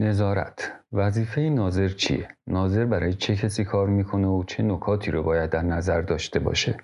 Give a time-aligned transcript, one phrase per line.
[0.00, 5.50] نظارت وظیفه ناظر چیه؟ ناظر برای چه کسی کار می‌کنه و چه نکاتی رو باید
[5.50, 6.76] در نظر داشته باشه؟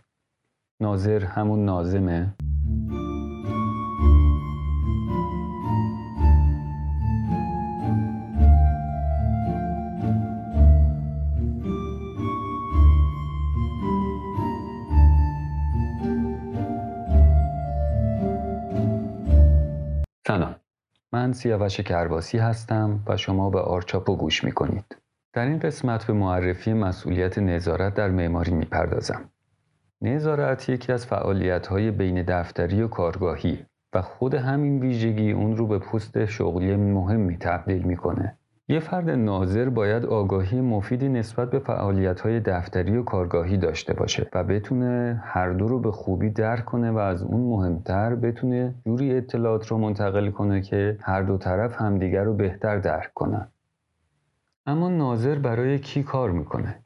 [0.80, 2.34] ناظر همون نازمه؟
[21.26, 24.96] من سیاوش کرباسی هستم و شما به آرچاپو گوش می کنید.
[25.32, 29.30] در این قسمت به معرفی مسئولیت نظارت در معماری می پردازم.
[30.02, 35.66] نظارت یکی از فعالیت های بین دفتری و کارگاهی و خود همین ویژگی اون رو
[35.66, 38.38] به پست شغلی مهمی تبدیل می‌کنه.
[38.68, 44.44] یه فرد ناظر باید آگاهی مفیدی نسبت به فعالیت‌های دفتری و کارگاهی داشته باشه و
[44.44, 49.66] بتونه هر دو رو به خوبی درک کنه و از اون مهمتر بتونه جوری اطلاعات
[49.66, 53.48] رو منتقل کنه که هر دو طرف همدیگر رو بهتر درک کنن.
[54.66, 56.78] اما ناظر برای کی کار می‌کنه؟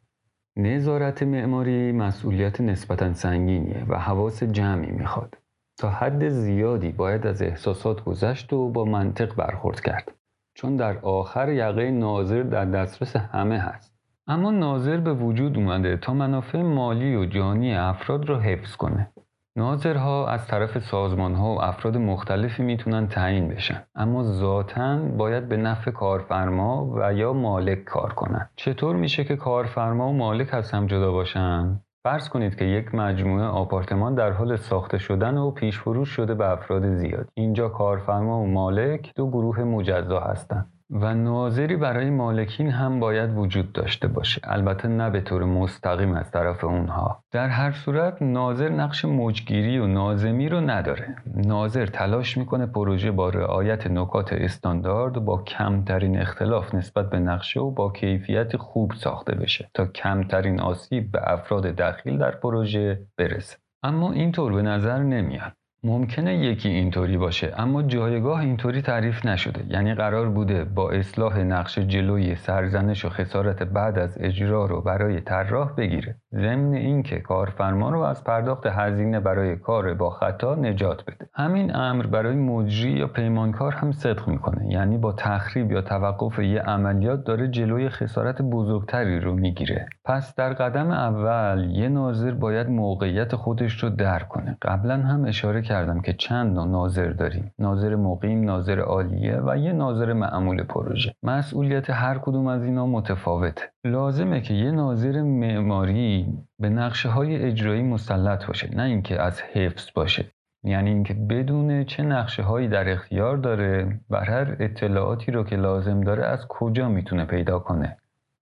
[0.56, 5.36] نظارت معماری مسئولیت نسبتا سنگینیه و حواس جمعی می‌خواد.
[5.77, 10.20] تا حد زیادی باید از احساسات گذشت و با منطق برخورد کرد.
[10.61, 13.94] چون در آخر یقه ناظر در دسترس همه هست.
[14.27, 19.11] اما ناظر به وجود اومده تا منافع مالی و جانی افراد را حفظ کنه.
[19.56, 23.83] ناظرها از طرف سازمان ها و افراد مختلفی می‌تونن تعیین بشن.
[23.94, 28.48] اما ذاتا باید به نفع کارفرما و یا مالک کار کنن.
[28.56, 33.45] چطور میشه که کارفرما و مالک از هم جدا باشن؟ فرض کنید که یک مجموعه
[33.45, 37.29] آپارتمان در حال ساخته شدن و پیش فروش شده به افراد زیاد.
[37.34, 40.80] اینجا کارفرما و مالک دو گروه مجزا هستند.
[40.91, 44.41] و ناظری برای مالکین هم باید وجود داشته باشه.
[44.44, 47.24] البته نه به طور مستقیم از طرف اونها.
[47.30, 51.16] در هر صورت ناظر نقش موجگیری و نازمی رو نداره.
[51.34, 57.61] ناظر تلاش می‌کنه پروژه با رعایت نکات استاندارد و با کمترین اختلاف نسبت به نقشه
[57.61, 63.56] و با کیفیت خوب ساخته بشه تا کمترین آسیب به افراد دخیل در پروژه برسه.
[63.83, 65.52] اما اینطور به نظر نمیاد.
[65.85, 69.64] ممکنه یکی اینطوری باشه اما جایگاه اینطوری تعریف نشده.
[69.68, 75.20] یعنی قرار بوده با اصلاح نقش جلوی سرزنش و خسارت بعد از اجرا رو برای
[75.20, 76.17] طراح بگیره.
[76.33, 81.29] ضمن اینکه کارفرما رو از پرداخت هزینه برای کار با خطا نجات بده.
[81.35, 84.73] همین امر برای مجری یا پیمانکار هم صدق می‌کنه.
[84.73, 89.89] یعنی با تخریب یا توقف یه عملیات داره جلوی خسارت بزرگتری رو می‌گیره.
[90.05, 94.58] پس در قدم اول یه ناظر باید موقعیت خودش رو درک کنه.
[94.62, 97.53] قبلا هم اشاره کردم که چند نوع ناظر داریم.
[97.58, 101.14] ناظر مقیم ناظر عالیه و یه ناظر معمول پروژه.
[101.23, 103.63] مسئولیت هر کدوم از اینا متفاوته.
[103.85, 106.27] لازمه که یه ناظر معماری
[106.59, 110.25] به نقشه های اجرایی مسلط باشه نه اینکه از حفظ باشه.
[110.64, 116.01] یعنی اینکه بدون چه نقشه هایی در اختیار داره و هر اطلاعاتی رو که لازم
[116.01, 117.97] داره از کجا می‌تونه پیدا کنه.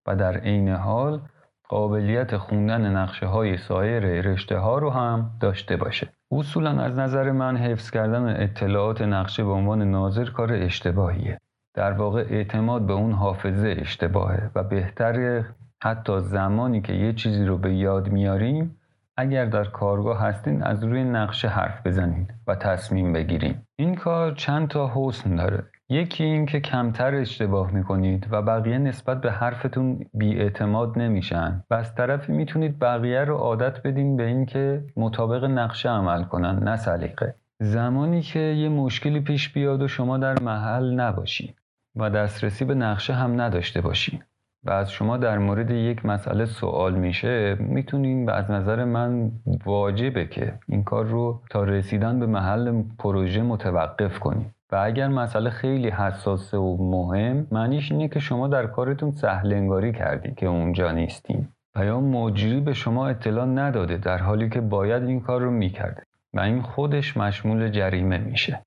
[0.07, 1.21] و در عین حال
[1.69, 6.07] قابلیت خوندن نقشه های سایر رشته ها رو هم داشته باشه.
[6.31, 11.37] اصولا از نظر من حفظ کردن اطلاعات نقشه به عنوان ناظر کار اشتباهیه.
[11.73, 15.43] در واقع اعتماد به اون حافظه اشتباهه و بهتر
[15.83, 18.75] حتی زمانی که یه چیزی رو به یاد میاریم
[19.17, 24.67] اگر در کارگاه هستین از روی نقشه حرف بزنین و تصمیم بگیریم این کار چند
[24.67, 25.63] تا حسن داره.
[25.91, 31.63] یکی این که کمتر اشتباه می‌کنید و بقیه نسبت به حرفتون بیاعتماد نمیشن.
[31.69, 36.75] و از طرفی می‌تونید بقیه رو عادت بدین به اینکه مطابق نقشه عمل کنن نه
[36.75, 37.35] سلیقه.
[37.59, 41.55] زمانی که یه مشکلی پیش بیاد و شما در محل نباشید
[41.95, 44.19] و دسترسی به نقشه هم نداشته باشین
[44.63, 49.31] و از شما در مورد یک مسئله سوال میشه می‌تونین و از نظر من
[49.65, 55.49] واجبه که این کار رو تا رسیدن به محل پروژه متوقف کنید و اگر مسئله
[55.49, 61.47] خیلی حساسه و مهم معنیش اینه که شما در کارتون سهلنگاری کردی که اونجا نیستین
[61.75, 66.03] و یا مجری به شما اطلاع نداده در حالی که باید این کار رو می‌کرده
[66.33, 68.61] و این خودش مشمول جریمه میشه.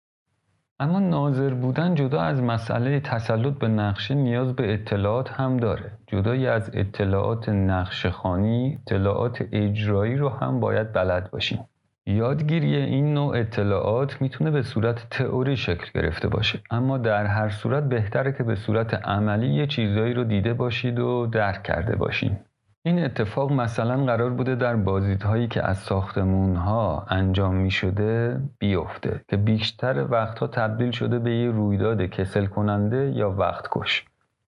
[0.81, 5.93] اما ناظر بودن جدا از مسئله تسلط به نقشه نیاز به اطلاعات هم داره.
[6.07, 11.65] جدای از اطلاعات نقشه خانی اطلاعات اجرایی رو هم باید بلد باشیم.
[12.07, 16.61] یادگیری این نوع اطلاعات می‌تونه به صورت تئوری شکل گرفته باشه.
[16.71, 21.27] اما در هر صورت بهتره که به صورت عملی یه چیزایی رو دیده باشید و
[21.27, 22.37] درک کرده باشین.
[22.85, 29.21] این اتفاق مثلا قرار بوده در بازدیدهایی که از ساختمون ها انجام می شده بیفته
[29.29, 34.05] که بیشتر وقتها تبدیل شده به یه رویداد کسل کننده یا وقت کش.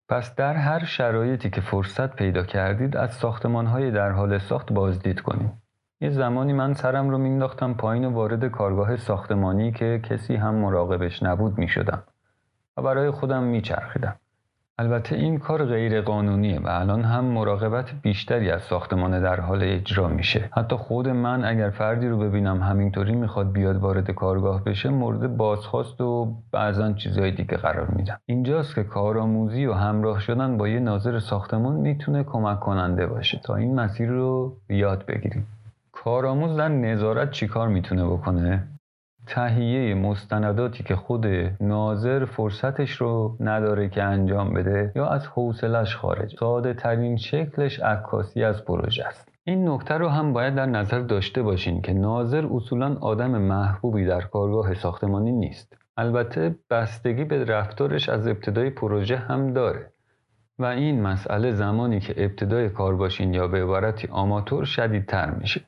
[0.09, 5.21] پس در هر شرایطی که فرصت پیدا کردید از ساختمان های در حال ساخت بازدید
[5.21, 5.64] کنید.
[6.01, 11.23] یه زمانی من سرم رو مینداختم پایین و وارد کارگاه ساختمانی که کسی هم مراقبش
[11.23, 12.03] نبود می شدم
[12.77, 14.17] و برای خودم میچرخیدم.
[14.79, 20.09] البته این کار غیر قانونیه و الان هم مراقبت بیشتری از ساختمان در حال اجرا
[20.09, 20.51] میشه.
[20.53, 26.01] حتی خود من اگر فردی رو ببینم همینطوری می‌خواد بیاد وارد کارگاه بشه مورد بازخواست
[26.01, 28.21] و بعضا چیزهای دیگه قرار میدم.
[28.27, 33.41] اینجاست که کارآموزی و همراه شدن با یه ناظر ساختمان می‌تونه کمک کننده باشه.
[33.45, 35.47] تا این مسیر رو یاد بگیریم.
[36.05, 38.69] کارآموز در نظارت چیکار می‌تونه بکنه؟
[39.27, 41.27] تهیه مستنداتی که خود
[41.61, 46.37] ناظر فرصتش رو نداره که انجام بده یا از حوصلش خارج.
[46.39, 49.29] ساده ترین شکلش عکاسی از پروژه است.
[49.45, 54.21] این نکته رو هم باید در نظر داشته باشین که ناظر اصولا آدم محبوبی در
[54.21, 55.77] کارگاه ساختمانی نیست.
[55.97, 59.93] البته بستگی به رفتارش از ابتدای پروژه هم داره.
[60.59, 65.61] و این مسئله زمانی که ابتدای کار باشین یا به عبارتی آماتور شدیدتر میشه.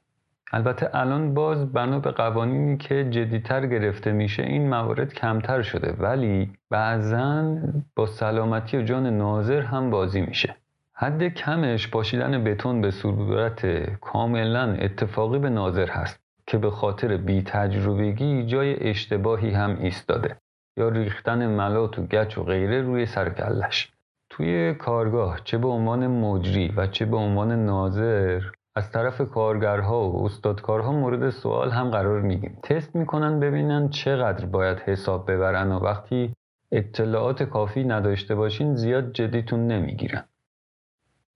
[0.53, 6.53] البته الان باز بنا به قوانینی که جدیتر گرفته میشه این موارد کمتر شده ولی
[6.71, 7.57] بعضا
[7.97, 10.57] با سلامتی و جان ناظر هم بازی میشه.
[10.93, 13.67] حد کمش پاشیدن بتون به صورت
[14.01, 20.37] کاملا اتفاقی به ناظر هست که به خاطر بی تجربگی جای اشتباهی هم ایستاده
[20.77, 23.93] یا ریختن ملات و گچ و غیره روی سرکلش
[24.31, 28.43] توی کارگاه چه به عنوان مجری و چه به عنوان ناظر
[28.77, 32.59] از طرف کارگرها و استادکارها مورد سوال هم قرار میگیم.
[32.63, 36.33] تست می‌کنن ببینن چقدر باید حساب ببرن و وقتی
[36.73, 40.25] اطلاعات کافی نداشته باشین زیاد جدیتون نمی‌گیرن.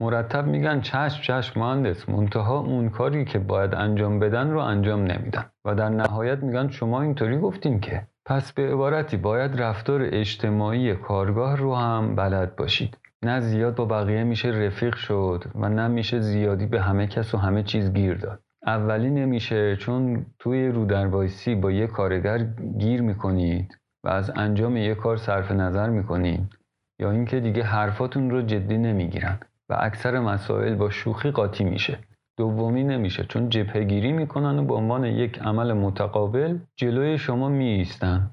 [0.00, 5.44] مرتب میگن چشم چشم مهندس منتها اون کاری که باید انجام بدن رو انجام نمیدن.
[5.64, 11.56] و در نهایت میگن شما اینطوری گفتین که پس به عبارتی باید رفتار اجتماعی کارگاه
[11.56, 12.98] رو هم بلد باشید.
[13.24, 17.38] نه زیاد با بقیه میشه رفیق شد و نه میشه زیادی به همه کس و
[17.38, 18.40] همه چیز گیر داد.
[18.66, 22.38] اولی نمیشه چون توی رودربایسی با یه کارگر
[22.78, 26.52] گیر می‌کنید و از انجام یه کار صرف نظر می‌کنید
[27.00, 29.38] یا اینکه دیگه حرفاتون رو جدی نمی‌گیرن
[29.68, 31.98] و اکثر مسائل با شوخی قاطی میشه.
[32.38, 38.30] دومی نمیشه چون جبهگیری می‌کنن و به عنوان یک عمل متقابل جلوی شما میایستن.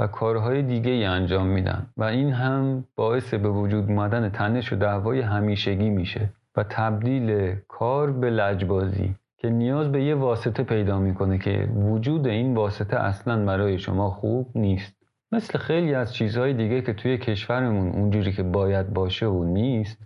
[0.00, 1.86] و کارهای دیگه ای انجام میدن.
[1.96, 8.12] و این هم باعث به وجود اومدن تنش و دعوای همیشگی میشه و تبدیل کار
[8.12, 13.78] به لجبازی که نیاز به یه واسطه پیدا می‌کنه که وجود این واسطه اصلا برای
[13.78, 14.96] شما خوب نیست.
[15.32, 19.98] مثل خیلی از چیزهای دیگه که توی کشورمون اونجوری که باید باشه و نیست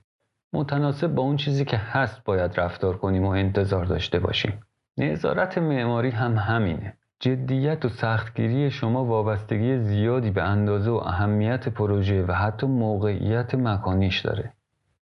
[0.52, 4.60] متناسب با اون چیزی که هست باید رفتار کنیم و انتظار داشته باشیم.
[4.98, 6.96] نظارت معماری هم همینه.
[7.24, 14.20] جدیت و سختگیری شما وابستگی زیادی به اندازه و اهمیت پروژه و حتی موقعیت مکانیش
[14.20, 14.52] داره.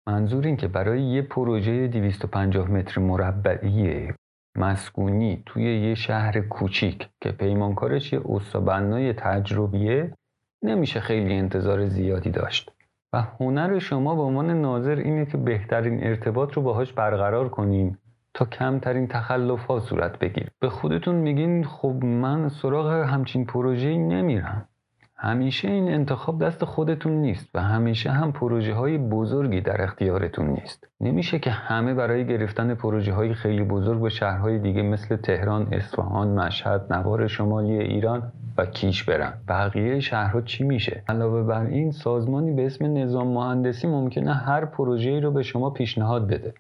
[0.07, 4.09] منظور این که برای یه پروژه 250 متر مربعی
[4.57, 10.15] مسکونی توی یه شهر کوچیک که پیمانکارش یه استابنای تجربیه
[10.63, 12.73] نمیشه خیلی انتظار زیادی داشت.
[13.13, 17.99] و هنر شما به عنوان ناظر اینه که بهترین ارتباط رو باهاش برقرار کنیم
[18.35, 24.69] تا کمترین تخلف ها صورت بگیر به خودتون میگین خب من سراغ همچین پروژه‌ای نمیرم.
[25.17, 30.89] همیشه این انتخاب دست خودتون نیست و همیشه هم پروژه های بزرگی در اختیارتون نیست.
[31.01, 36.29] نمیشه که همه برای گرفتن پروژه های خیلی بزرگ به شهرهای دیگه مثل تهران، اصفهان،
[36.29, 39.33] مشهد، نوار شمالی ایران و کیش برن.
[39.49, 45.21] بقیه شهرها چی میشه؟ علاوه بر این سازمانی به اسم نظام مهندسی ممکنه هر پروژه‌ای
[45.21, 46.55] رو به شما پیشنهاد بده.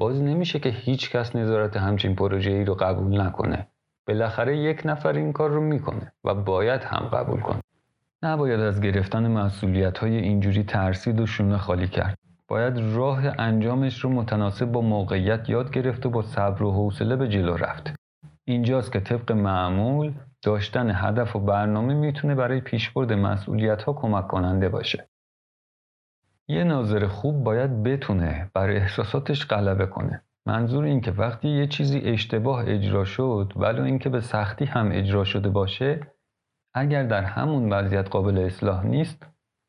[0.00, 3.66] باز نمیشه که هیچ کس نظارت همچین پروژه ای رو قبول نکنه.
[4.08, 7.60] بالاخره یک نفر این کار رو می‌کنه و باید هم قبول کنه.
[8.22, 12.18] نباید از گرفتن مسئولیت های اینجوری ترسید و شونه خالی کرد.
[12.48, 17.28] باید راه انجامش رو متناسب با موقعیت یاد گرفت و با صبر و حوصله به
[17.28, 17.94] جلو رفت.
[18.44, 24.68] اینجاست که طبق معمول داشتن هدف و برنامه می‌تونه برای پیشبرد مسئولیت ها کمک کننده
[24.68, 25.09] باشه.
[26.50, 30.22] یه ناظر خوب باید بتونه بر احساساتش غلبه کنه.
[30.46, 35.24] منظور این که وقتی یه چیزی اشتباه اجرا شد ولو اینکه به سختی هم اجرا
[35.24, 36.00] شده باشه
[36.74, 39.26] اگر در همون وضعیت قابل اصلاح نیست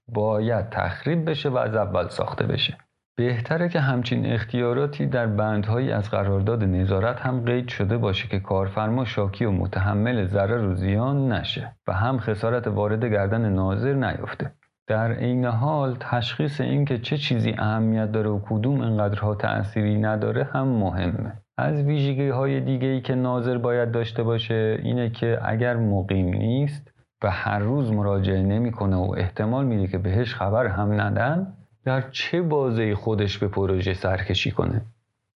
[0.07, 2.77] باید تخریب بشه و از اول ساخته بشه.
[3.17, 9.05] بهتره که همچین اختیاراتی در بندهایی از قرارداد نظارت هم قید شده باشه که کارفرما
[9.05, 14.51] شاکی و متحمل ضرر و زیان نشه و هم خسارت وارد گردن ناظر نیفته.
[14.91, 20.67] در عین حال تشخیص اینکه چه چیزی اهمیت داره و کدوم انقدرها تأثیری نداره هم
[20.67, 21.33] مهمه.
[21.57, 26.91] از ویژگی های دیگه ای که ناظر باید داشته باشه اینه که اگر مقیم نیست
[27.24, 31.53] و هر روز مراجعه نمی‌کنه و احتمال میده که بهش خبر هم ندن
[31.86, 34.81] در چه بازه خودش به پروژه سرکشی کنه؟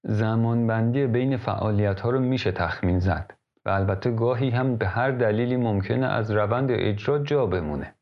[0.03, 3.33] زمانبندی بین فعالیت ها رو میشه تخمین زد
[3.65, 7.94] و البته گاهی هم به هر دلیلی ممکنه از روند اجرا جا بمونه.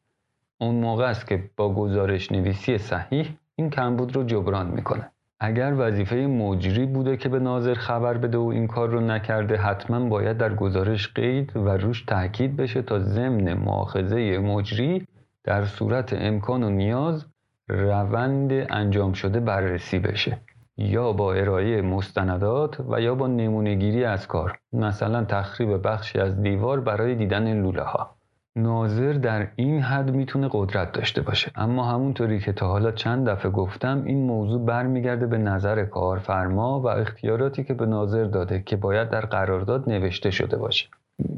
[0.57, 5.12] اون موقع است که با گزارش نویسی صحیح این کمبود رو جبران می‌کنه.
[5.39, 10.10] اگر وظیفه مجری بوده که به ناظر خبر بده و این کار رو نکرده حتما
[10.10, 15.07] باید در گزارش قید و روش تاکید بشه تا ضمن مؤاخذه مجری
[15.43, 17.25] در صورت امکان و نیاز
[17.67, 20.39] روند انجام شده بررسی بشه.
[20.77, 24.60] یا با ارائه مستندات و یا با نمونهگیری از کار.
[24.74, 28.15] مثلا تخریب بخشی از دیوار برای دیدن لوله ها
[28.55, 31.51] ناظر در این حد می‌تونه قدرت داشته باشه.
[31.55, 36.88] اما همونطوری که تا حالا چند دفعه گفتم این موضوع برمیگرده به نظر کارفرما و
[36.88, 40.88] اختیاراتی که به ناظر داده که باید در قرارداد نوشته شده باشه.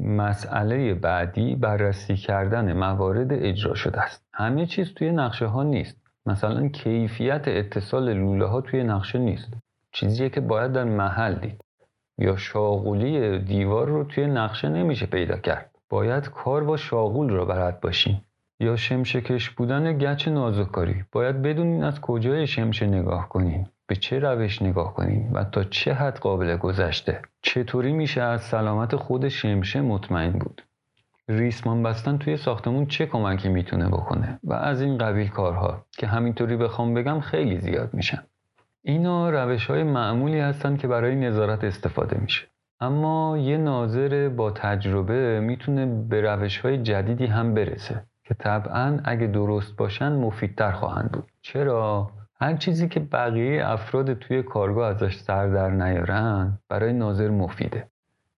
[0.02, 4.26] مسئله بعدی بررسی کردن موارد اجرا شده است.
[4.34, 5.96] همه چیز توی نقشه ها نیست.
[6.26, 9.54] مثلا کیفیت اتصال لوله ها توی نقشه نیست.
[9.92, 11.60] چیزیه که باید در محل دید.
[12.18, 15.75] یا شاغولی دیوار رو توی نقشه نمیشه پیدا کرد.
[15.88, 18.20] باید کار با شاغول را بلد باشین
[18.60, 21.04] یا شمشکش بودن گچ نازکاری.
[21.12, 25.94] باید بدونین از کجای شمشه نگاه کنین به چه روش نگاه کنین و تا چه
[25.94, 27.22] حد قابل گذشته.
[27.42, 30.62] چطوری میشه از سلامت خود شمشه مطمئن بود؟
[31.28, 36.56] ریسمان بستن توی ساختمون چه کمکی می‌تونه بکنه؟ و از این قبیل کارها که همینطوری
[36.56, 38.22] بخوام بگم خیلی زیاد میشن.
[38.82, 42.46] اینا روش های معمولی هستن که برای نظارت استفاده میشه.
[42.80, 49.26] اما یه ناظر با تجربه می‌تونه به روش های جدیدی هم برسه که طبعا اگه
[49.26, 51.24] درست باشن مفیدتر خواهند بود.
[51.42, 57.88] چرا؟ هر چیزی که بقیه افراد توی کارگاه ازش سر در نیارن برای ناظر مفیده.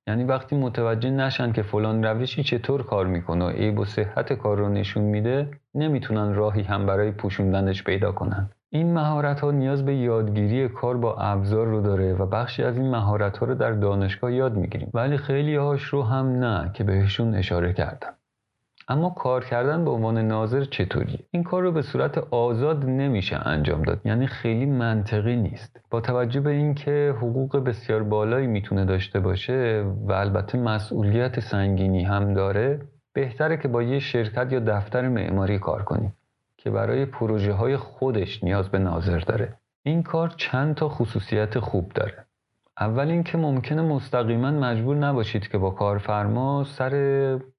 [0.06, 4.58] یعنی وقتی متوجه نشن که فلان روشی چطور کار می‌کنه و عیب و صحت کار
[4.58, 8.50] رو نشون میده نمی‌تونن راهی هم برای پوشوندنش پیدا کنن.
[8.70, 12.90] این مهارت ها نیاز به یادگیری کار با ابزار رو داره و بخشی از این
[12.90, 14.90] مهارت ها رو در دانشگاه یاد می‌گیریم.
[14.94, 18.14] ولی خیلی هاش رو هم نه که بهشون اشاره کردم.
[18.88, 23.82] اما کار کردن به عنوان ناظر چطوریه؟ این کار رو به صورت آزاد نمیشه انجام
[23.82, 24.00] داد.
[24.04, 25.80] یعنی خیلی منطقی نیست.
[25.90, 32.34] با توجه به اینکه حقوق بسیار بالایی می‌تونه داشته باشه و البته مسئولیت سنگینی هم
[32.34, 32.80] داره
[33.12, 36.12] بهتره که با یه شرکت یا دفتر معماری کار کنیم.
[36.58, 39.54] که برای پروژه های خودش نیاز به ناظر داره.
[39.82, 42.26] این کار چند تا خصوصیت خوب داره.
[42.80, 46.92] اول اینکه ممکنه مستقیما مجبور نباشید که با کارفرما سر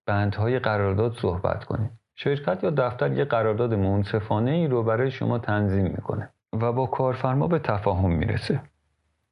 [0.06, 1.92] بندهای قرارداد صحبت کنید.
[2.16, 7.48] شرکت یا دفتر یه قرارداد منصفانه ای رو برای شما تنظیم می‌کنه و با کارفرما
[7.48, 8.62] به تفاهم می‌رسه.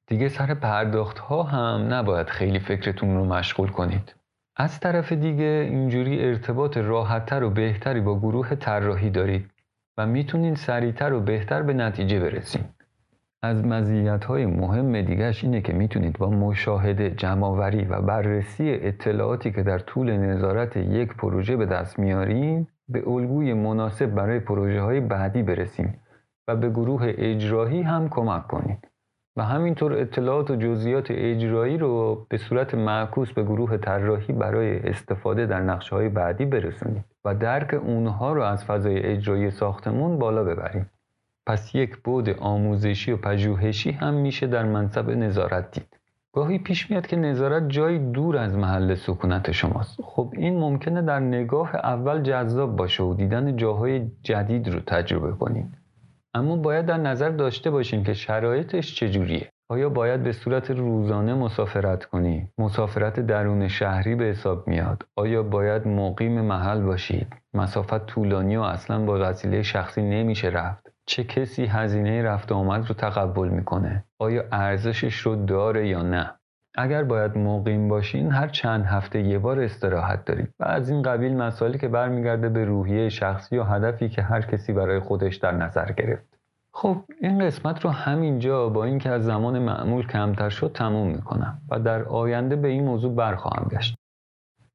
[0.07, 4.15] دیگه سر پرداخت ها هم نباید خیلی فکرتون رو مشغول کنید.
[4.55, 9.51] از طرف دیگه اینجوری ارتباط راحتتر و بهتری با گروه طراحی دارید.
[9.97, 12.63] و می‌تونین سریعتر و بهتر به نتیجه برسین.
[13.43, 19.63] از مزیت های مهم دیگرش اینه که می‌تونید با مشاهده، جمعآوری و بررسی اطلاعاتی که
[19.63, 25.43] در طول نظارت یک پروژه به دست میارین به الگوی مناسب برای پروژه های بعدی
[25.43, 25.99] برسیم
[26.47, 28.87] و به گروه اجرایی هم کمک کنید
[29.37, 35.45] و همینطور اطلاعات و جزئیات اجرایی رو به صورت معکوس به گروه طراحی برای استفاده
[35.45, 40.89] در نقشه های بعدی برسونید و درک اونها رو از فضای اجرایی ساختمون بالا ببریم.
[41.45, 45.97] پس یک بود آموزشی و پژوهشی هم میشه در منصب نظارت دید.
[46.33, 50.01] گاهی پیش میاد که نظارت جایی دور از محل سکونت شماست.
[50.03, 55.76] خب این ممکنه در نگاه اول جذاب باشه و دیدن جاهای جدید رو تجربه کنید.
[56.37, 62.05] اما باید در نظر داشته باشیم که شرایطش چجوریه آیا باید به صورت روزانه مسافرت
[62.05, 68.61] کنی؟ مسافرت درون شهری به حساب میاد؟ آیا باید مقیم محل باشید؟ مسافت طولانی و
[68.61, 74.43] اصلا با وسیله شخصی نمیشه رفت؟ چه کسی هزینه رفت آمد رو تقبل می‌کنه؟ آیا
[74.51, 76.33] ارزشش رو داره یا نه؟
[76.79, 81.37] اگر باید مقیم باشین هر چند هفته یه بار استراحت دارید و از این قبیل
[81.37, 85.91] مسائلی که برمیگرده به روحیه شخصی و هدفی که هر کسی برای خودش در نظر
[85.91, 86.26] گرفت
[86.79, 91.79] خب این قسمت رو همینجا با اینکه از زمان معمول کمتر شد تموم می‌کنم و
[91.79, 93.95] در آینده به این موضوع برخواهم گشت.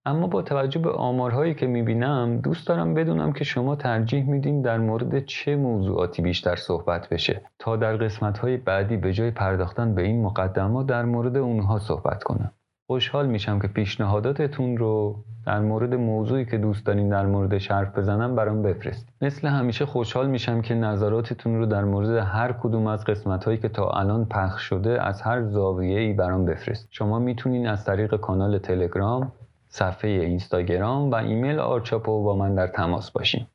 [0.04, 4.78] اما با توجه به آمارهایی که می‌بینم دوست دارم بدونم که شما ترجیح میدین در
[4.78, 10.23] مورد چه موضوعاتی بیشتر صحبت بشه تا در قسمتهای بعدی به جای پرداختن به این
[10.23, 12.52] مقدمات در مورد اونها صحبت کنم.
[12.93, 18.35] خوشحال میشم که پیشنهاداتتون رو در مورد موضوعی که دوست دارین در مورد حرف بزنم
[18.35, 23.45] برام بفرست مثل همیشه خوشحال میشم که نظراتتون رو در مورد هر کدوم از قسمت
[23.45, 27.85] هایی که تا الان پخش شده از هر زاویه ای برام بفرست شما می‌تونین از
[27.85, 29.33] طریق کانال تلگرام
[29.69, 33.47] صفحه اینستاگرام و ایمیل آرچاپو با من در تماس باشین.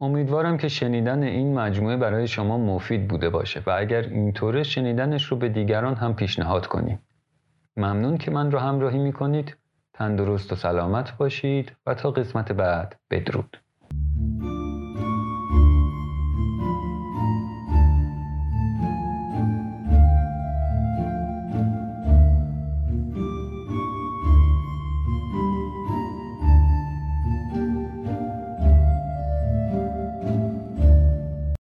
[0.00, 5.36] امیدوارم که شنیدن این مجموعه برای شما مفید بوده باشه و اگر اینطوره شنیدنش رو
[5.36, 7.07] به دیگران هم پیشنهاد کنید
[7.78, 9.56] ممنون که من رو همراهی می‌کنید.
[9.92, 13.56] تندرست و سلامت باشید و تا قسمت بعد بدرود.